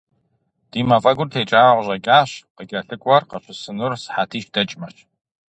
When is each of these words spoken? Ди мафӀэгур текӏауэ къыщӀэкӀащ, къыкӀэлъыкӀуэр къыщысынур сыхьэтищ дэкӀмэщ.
Ди 0.71 0.79
мафӀэгур 0.89 1.27
текӏауэ 1.31 1.71
къыщӀэкӀащ, 1.77 2.31
къыкӀэлъыкӀуэр 2.55 3.23
къыщысынур 3.29 3.91
сыхьэтищ 4.03 4.45
дэкӀмэщ. 4.53 4.95